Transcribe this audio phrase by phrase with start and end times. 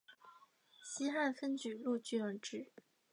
[0.83, 2.71] 西汉分钜鹿郡而置。